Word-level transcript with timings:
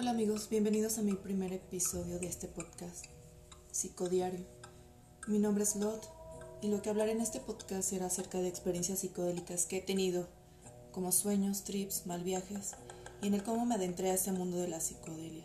Hola 0.00 0.12
amigos, 0.12 0.48
bienvenidos 0.48 0.96
a 0.96 1.02
mi 1.02 1.12
primer 1.12 1.52
episodio 1.52 2.18
de 2.18 2.26
este 2.26 2.48
podcast, 2.48 3.04
Psicodiario. 3.70 4.46
Mi 5.28 5.38
nombre 5.38 5.62
es 5.62 5.76
Lot 5.76 6.08
y 6.62 6.68
lo 6.68 6.80
que 6.80 6.88
hablaré 6.88 7.12
en 7.12 7.20
este 7.20 7.38
podcast 7.38 7.90
será 7.90 8.06
acerca 8.06 8.38
de 8.38 8.48
experiencias 8.48 9.00
psicodélicas 9.00 9.66
que 9.66 9.76
he 9.76 9.80
tenido, 9.82 10.26
como 10.90 11.12
sueños, 11.12 11.64
trips, 11.64 12.06
mal 12.06 12.24
viajes 12.24 12.70
y 13.20 13.26
en 13.26 13.34
el 13.34 13.42
cómo 13.42 13.66
me 13.66 13.74
adentré 13.74 14.10
a 14.10 14.14
este 14.14 14.32
mundo 14.32 14.56
de 14.56 14.68
la 14.68 14.80
psicodelia. 14.80 15.44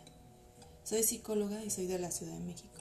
Soy 0.84 1.02
psicóloga 1.02 1.62
y 1.62 1.68
soy 1.68 1.86
de 1.86 1.98
la 1.98 2.10
Ciudad 2.10 2.32
de 2.32 2.40
México. 2.40 2.78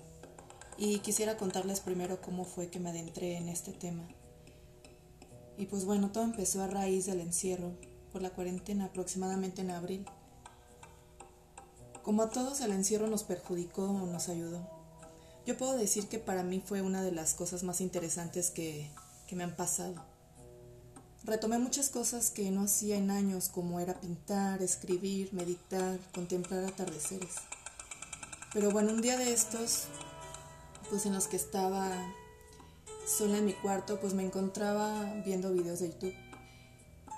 Y 0.77 0.99
quisiera 0.99 1.35
contarles 1.35 1.81
primero 1.81 2.21
cómo 2.21 2.45
fue 2.45 2.69
que 2.69 2.79
me 2.79 2.91
adentré 2.91 3.35
en 3.35 3.49
este 3.49 3.73
tema. 3.73 4.07
Y 5.57 5.65
pues 5.65 5.83
bueno, 5.83 6.13
todo 6.13 6.23
empezó 6.23 6.63
a 6.63 6.67
raíz 6.67 7.05
del 7.05 7.19
encierro 7.19 7.73
por 8.13 8.21
la 8.21 8.29
cuarentena 8.29 8.85
aproximadamente 8.85 9.59
en 9.59 9.71
abril. 9.71 10.05
Como 12.05 12.22
a 12.22 12.30
todos 12.30 12.62
el 12.62 12.72
encierro 12.72 13.08
nos 13.08 13.23
perjudicó 13.23 13.86
o 13.86 14.05
nos 14.05 14.30
ayudó. 14.30 14.62
Yo 15.48 15.58
puedo 15.58 15.76
decir 15.76 16.08
que 16.08 16.20
para 16.20 16.44
mí 16.44 16.62
fue 16.64 16.84
una 16.84 17.02
de 17.02 17.12
las 17.12 17.34
cosas 17.34 17.64
más 17.64 17.81
interesantes 17.81 18.52
que, 18.52 18.91
que 19.26 19.36
me 19.36 19.44
han 19.44 19.55
pasado. 19.55 19.95
Retomé 21.23 21.58
muchas 21.58 21.90
cosas 21.90 22.30
que 22.30 22.52
no 22.52 22.66
hacía 22.66 22.98
en 22.98 23.09
años, 23.09 23.50
como 23.50 23.80
era 23.80 24.00
pintar, 24.00 24.62
escribir, 24.62 25.34
meditar, 25.34 25.98
contemplar 26.14 26.64
atardeceres. 26.66 27.34
Pero 28.53 28.70
bueno, 28.70 28.92
un 28.92 29.02
día 29.02 29.17
de 29.17 29.34
estos, 29.34 29.86
pues 30.92 31.08
en 31.08 31.14
los 31.16 31.28
que 31.28 31.38
estaba 31.38 31.92
sola 33.08 33.40
en 33.40 33.45
mi 33.45 33.53
cuarto, 33.53 34.00
pues 34.00 34.14
me 34.14 34.23
encontraba 34.23 35.12
viendo 35.26 35.52
videos 35.52 35.80
de 35.80 35.88
YouTube. 35.88 36.16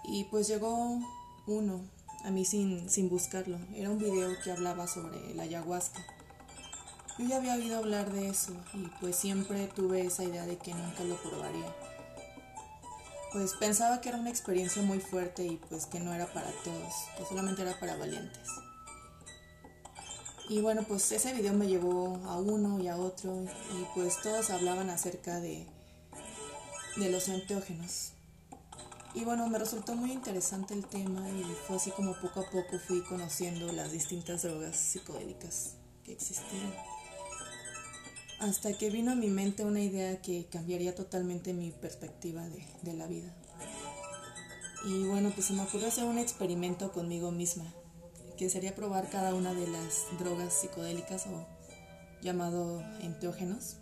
Y 0.06 0.24
pues 0.32 0.48
llegó 0.48 0.98
uno 1.46 1.97
a 2.24 2.32
mí 2.32 2.46
sin, 2.46 2.90
sin 2.90 3.10
buscarlo. 3.10 3.58
Era 3.76 3.90
un 3.90 4.00
video 4.00 4.30
que 4.44 4.52
hablaba 4.52 4.88
sobre 4.88 5.34
la 5.36 5.44
ayahuasca. 5.44 6.06
Yo 7.18 7.26
ya 7.26 7.38
había 7.38 7.56
oído 7.56 7.78
hablar 7.78 8.12
de 8.12 8.30
eso 8.30 8.54
y 8.74 8.88
pues 9.00 9.16
siempre 9.16 9.68
tuve 9.68 10.06
esa 10.06 10.24
idea 10.24 10.46
de 10.46 10.58
que 10.58 10.74
nunca 10.74 11.04
lo 11.04 11.16
probaría. 11.16 11.74
Pues 13.34 13.54
pensaba 13.56 14.02
que 14.02 14.10
era 14.10 14.20
una 14.20 14.30
experiencia 14.30 14.82
muy 14.82 15.00
fuerte 15.00 15.46
y 15.46 15.58
pues 15.70 15.86
que 15.86 16.00
no 16.00 16.14
era 16.14 16.32
para 16.32 16.52
todos, 16.64 16.94
que 17.18 17.26
solamente 17.26 17.64
era 17.64 17.80
para 17.80 17.98
valientes. 17.98 18.48
Y 20.50 20.62
bueno, 20.62 20.84
pues 20.88 21.12
ese 21.12 21.34
video 21.34 21.54
me 21.54 21.68
llevó 21.68 22.22
a 22.26 22.38
uno 22.38 22.80
y 22.80 22.88
a 22.88 22.98
otro 22.98 23.44
y 23.44 23.86
pues 23.96 24.22
todos 24.22 24.50
hablaban 24.50 24.90
acerca 24.90 25.40
de, 25.40 25.66
de 26.96 27.12
los 27.12 27.28
enteógenos. 27.28 28.14
Y 29.18 29.26
bueno, 29.26 29.48
me 29.48 29.58
resultó 29.58 29.96
muy 29.96 30.12
interesante 30.12 30.76
el 30.76 30.86
tema 30.86 31.28
y 31.28 31.44
fue 31.66 31.78
así 31.78 31.90
como 31.90 32.14
poco 32.22 32.42
a 32.42 32.50
poco 32.52 32.78
fui 32.78 33.02
conociendo 33.02 33.72
las 33.74 33.92
distintas 33.92 34.44
drogas 34.44 34.76
psicodélicas 34.76 35.74
que 36.04 36.12
existían. 36.12 36.72
Hasta 38.38 38.78
que 38.78 38.92
vino 38.92 39.14
a 39.14 39.16
mi 39.16 39.30
mente 39.30 39.66
una 39.66 39.80
idea 39.80 40.22
que 40.22 40.46
cambiaría 40.46 40.94
totalmente 40.94 41.52
mi 41.54 41.72
perspectiva 41.72 42.48
de, 42.84 42.94
la 42.94 43.08
vida. 43.08 43.34
Y 44.86 45.06
bueno, 45.06 45.32
pues 45.34 45.48
se 45.48 45.54
me 45.54 45.64
ocurrió 45.64 45.88
hacer 45.88 46.04
un 46.04 46.20
experimento 46.20 46.92
conmigo 46.92 47.32
misma, 47.32 47.66
que 48.38 48.52
sería 48.52 48.76
probar 48.76 49.10
cada 49.10 49.34
una 49.34 49.56
de 49.56 49.66
las 49.66 50.04
drogas 50.20 50.54
psicodélicas 50.54 51.26
o 51.26 51.44
llamado 52.22 52.84
enteógenos 53.02 53.78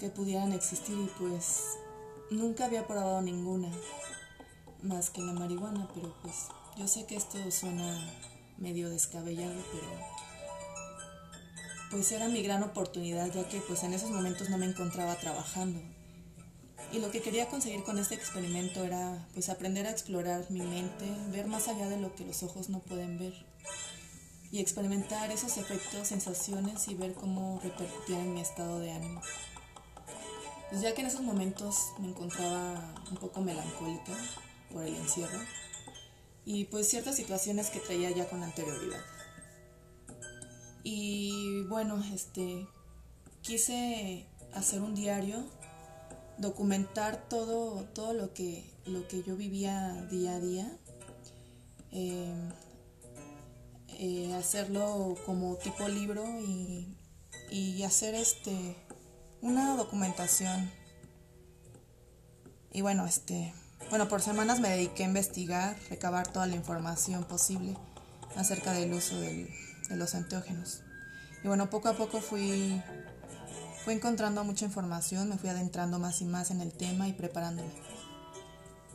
que 0.00 0.10
pudieran 0.10 0.50
existir 0.50 0.98
y 0.98 1.08
pues 1.16 1.78
nunca 2.32 2.66
había 2.66 2.86
probado 2.86 3.20
ninguna 3.22 3.68
más 4.82 5.10
que 5.10 5.20
la 5.22 5.32
marihuana, 5.32 5.88
pero 5.94 6.14
pues 6.22 6.48
yo 6.76 6.88
sé 6.88 7.06
que 7.06 7.16
esto 7.16 7.38
suena 7.50 7.98
medio 8.58 8.90
descabellado, 8.90 9.54
pero 9.72 9.88
pues 11.90 12.10
era 12.12 12.28
mi 12.28 12.42
gran 12.42 12.62
oportunidad 12.62 13.30
ya 13.32 13.48
que 13.48 13.60
pues 13.60 13.82
en 13.82 13.92
esos 13.92 14.10
momentos 14.10 14.48
no 14.50 14.58
me 14.58 14.66
encontraba 14.66 15.14
trabajando. 15.16 15.80
Y 16.92 16.98
lo 16.98 17.10
que 17.10 17.22
quería 17.22 17.48
conseguir 17.48 17.84
con 17.84 17.98
este 17.98 18.14
experimento 18.14 18.84
era 18.84 19.26
pues 19.32 19.48
aprender 19.48 19.86
a 19.86 19.90
explorar 19.90 20.50
mi 20.50 20.60
mente, 20.60 21.06
ver 21.30 21.46
más 21.46 21.68
allá 21.68 21.88
de 21.88 21.98
lo 21.98 22.14
que 22.14 22.26
los 22.26 22.42
ojos 22.42 22.68
no 22.68 22.80
pueden 22.80 23.18
ver 23.18 23.34
y 24.50 24.60
experimentar 24.60 25.30
esos 25.30 25.56
efectos, 25.56 26.08
sensaciones 26.08 26.86
y 26.88 26.94
ver 26.94 27.14
cómo 27.14 27.58
repercutían 27.62 28.20
en 28.20 28.34
mi 28.34 28.40
estado 28.42 28.78
de 28.80 28.92
ánimo. 28.92 29.22
Pues 30.72 30.80
ya 30.80 30.94
que 30.94 31.02
en 31.02 31.08
esos 31.08 31.20
momentos 31.20 31.92
me 31.98 32.08
encontraba 32.08 32.94
un 33.10 33.18
poco 33.18 33.42
melancólica 33.42 34.16
por 34.72 34.82
el 34.82 34.94
encierro 34.96 35.38
y 36.46 36.64
pues 36.64 36.88
ciertas 36.88 37.14
situaciones 37.14 37.68
que 37.68 37.78
traía 37.78 38.10
ya 38.10 38.26
con 38.26 38.42
anterioridad. 38.42 39.02
Y 40.82 41.64
bueno, 41.64 42.02
este 42.14 42.66
quise 43.42 44.24
hacer 44.54 44.80
un 44.80 44.94
diario, 44.94 45.44
documentar 46.38 47.28
todo, 47.28 47.84
todo 47.92 48.14
lo 48.14 48.32
que, 48.32 48.64
lo 48.86 49.06
que 49.08 49.22
yo 49.22 49.36
vivía 49.36 49.92
día 50.10 50.36
a 50.36 50.40
día. 50.40 50.78
Eh, 51.90 52.50
eh, 53.98 54.34
hacerlo 54.36 55.16
como 55.26 55.56
tipo 55.56 55.86
libro 55.86 56.24
y, 56.40 56.96
y 57.50 57.82
hacer 57.82 58.14
este 58.14 58.74
una 59.42 59.76
documentación. 59.76 60.70
Y 62.72 62.80
bueno, 62.80 63.04
este, 63.04 63.52
bueno, 63.90 64.08
por 64.08 64.22
semanas 64.22 64.60
me 64.60 64.70
dediqué 64.70 65.02
a 65.02 65.08
investigar, 65.08 65.76
recabar 65.90 66.26
toda 66.26 66.46
la 66.46 66.56
información 66.56 67.24
posible 67.24 67.76
acerca 68.36 68.72
del 68.72 68.94
uso 68.94 69.20
de 69.20 69.50
los 69.90 70.14
anteógenos. 70.14 70.80
Y 71.44 71.48
bueno, 71.48 71.68
poco 71.68 71.88
a 71.88 71.94
poco 71.94 72.20
fui, 72.20 72.80
fui 73.84 73.94
encontrando 73.94 74.44
mucha 74.44 74.64
información, 74.64 75.28
me 75.28 75.36
fui 75.36 75.50
adentrando 75.50 75.98
más 75.98 76.22
y 76.22 76.24
más 76.24 76.50
en 76.50 76.60
el 76.60 76.72
tema 76.72 77.08
y 77.08 77.12
preparándome 77.12 77.70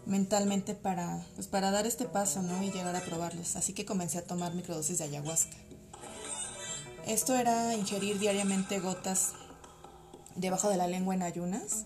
mentalmente 0.06 0.74
para, 0.74 1.22
pues 1.36 1.48
para 1.48 1.70
dar 1.70 1.86
este 1.86 2.06
paso 2.06 2.42
¿no? 2.42 2.64
y 2.64 2.72
llegar 2.72 2.96
a 2.96 3.02
probarlos. 3.02 3.58
Así 3.58 3.74
que 3.74 3.86
comencé 3.86 4.18
a 4.18 4.24
tomar 4.24 4.54
microdosis 4.56 5.00
de 5.00 5.04
ayahuasca. 5.04 5.58
Esto 7.06 7.36
era 7.36 7.76
ingerir 7.76 8.18
diariamente 8.18 8.80
gotas 8.80 9.34
debajo 10.38 10.70
de 10.70 10.78
la 10.78 10.88
lengua 10.88 11.16
en 11.16 11.24
ayunas. 11.24 11.86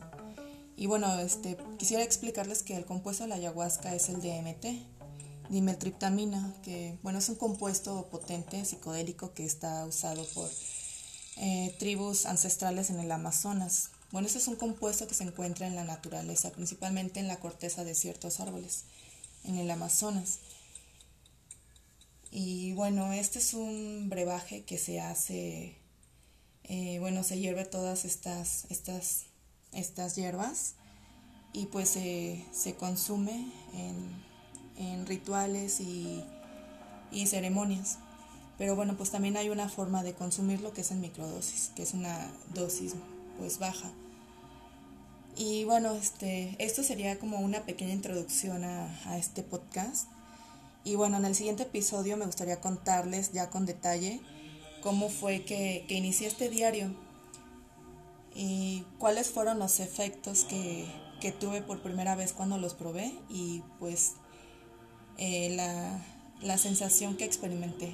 Y 0.75 0.87
bueno, 0.87 1.19
este, 1.19 1.57
quisiera 1.77 2.03
explicarles 2.03 2.63
que 2.63 2.75
el 2.75 2.85
compuesto 2.85 3.23
de 3.23 3.29
la 3.29 3.35
ayahuasca 3.35 3.93
es 3.95 4.09
el 4.09 4.21
DMT, 4.21 4.65
dimetriptamina, 5.49 6.53
que 6.63 6.97
bueno, 7.03 7.19
es 7.19 7.29
un 7.29 7.35
compuesto 7.35 8.07
potente 8.09 8.63
psicodélico 8.65 9.33
que 9.33 9.45
está 9.45 9.85
usado 9.85 10.25
por 10.33 10.49
eh, 11.37 11.75
tribus 11.79 12.25
ancestrales 12.25 12.89
en 12.89 12.99
el 12.99 13.11
Amazonas. 13.11 13.89
Bueno, 14.11 14.27
este 14.27 14.39
es 14.39 14.47
un 14.47 14.55
compuesto 14.55 15.07
que 15.07 15.13
se 15.13 15.23
encuentra 15.23 15.67
en 15.67 15.75
la 15.75 15.83
naturaleza, 15.83 16.51
principalmente 16.51 17.19
en 17.19 17.27
la 17.27 17.39
corteza 17.39 17.83
de 17.83 17.95
ciertos 17.95 18.39
árboles, 18.39 18.85
en 19.43 19.57
el 19.57 19.69
Amazonas. 19.71 20.39
Y 22.31 22.73
bueno, 22.73 23.11
este 23.13 23.39
es 23.39 23.53
un 23.53 24.07
brebaje 24.09 24.63
que 24.63 24.77
se 24.77 25.01
hace 25.01 25.77
eh, 26.73 26.99
bueno, 26.99 27.21
se 27.21 27.37
hierve 27.37 27.65
todas 27.65 28.05
estas, 28.05 28.63
estas, 28.69 29.25
estas 29.73 30.15
hierbas 30.15 30.75
y 31.51 31.65
pues 31.65 31.89
se 31.89 32.75
consume 32.79 33.51
en, 34.77 35.05
rituales 35.05 35.81
y, 35.81 36.23
ceremonias. 37.25 37.97
Pero 38.57 38.77
bueno, 38.77 38.95
pues 38.95 39.11
también 39.11 39.35
hay 39.35 39.49
una 39.49 39.67
forma 39.67 40.01
de 40.01 40.13
consumirlo 40.13 40.71
que 40.71 40.79
es 40.79 40.91
en 40.91 41.01
microdosis, 41.01 41.71
que 41.75 41.83
es 41.83 41.93
una 41.93 42.31
dosis 42.53 42.93
pues 43.37 43.59
baja. 43.59 43.91
Y 45.35 45.65
bueno, 45.65 45.93
este, 45.95 46.55
esto 46.57 46.83
sería 46.83 47.19
como 47.19 47.39
una 47.41 47.65
pequeña 47.65 47.91
introducción 47.91 48.63
a, 48.63 48.97
a 49.09 49.17
este 49.17 49.43
podcast. 49.43 50.07
Y 50.85 50.95
bueno, 50.95 51.17
en 51.17 51.25
el 51.25 51.35
siguiente 51.35 51.63
episodio 51.63 52.15
me 52.15 52.25
gustaría 52.25 52.61
contarles 52.61 53.33
ya 53.33 53.49
con 53.49 53.65
detalle 53.65 54.21
cómo 54.81 55.09
fue 55.09 55.43
que, 55.43 55.85
inicié 55.89 56.27
este 56.27 56.49
diario 56.49 56.93
y 58.35 58.83
cuáles 58.97 59.29
fueron 59.29 59.59
los 59.59 59.79
efectos 59.79 60.45
que, 60.45 60.85
tuve 61.39 61.61
por 61.61 61.81
primera 61.81 62.15
vez 62.15 62.33
cuando 62.33 62.57
los 62.57 62.73
probé 62.73 63.13
y 63.29 63.61
pues 63.79 64.13
eh, 65.17 65.53
la, 65.55 66.03
la 66.41 66.57
sensación 66.57 67.15
que 67.15 67.25
experimenté. 67.25 67.93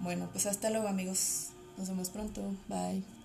Bueno, 0.00 0.28
pues 0.30 0.46
hasta 0.46 0.68
luego 0.70 0.88
amigos. 0.88 1.48
Nos 1.78 1.88
vemos 1.88 2.10
pronto. 2.10 2.42
Bye. 2.68 3.23